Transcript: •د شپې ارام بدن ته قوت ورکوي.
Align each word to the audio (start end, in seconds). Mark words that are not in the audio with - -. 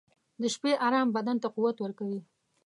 •د 0.41 0.43
شپې 0.53 0.71
ارام 0.87 1.07
بدن 1.15 1.37
ته 1.43 1.47
قوت 1.55 1.77
ورکوي. 1.79 2.19